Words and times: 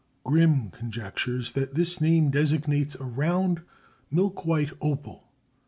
Grimm 0.23 0.71
conjectures 0.71 1.51
that 1.51 1.75
this 1.75 2.01
name 2.01 2.31
designates 2.31 2.95
a 2.95 3.03
round, 3.03 3.61
milk 4.09 4.47
white 4.47 4.71
opal. 4.81 5.27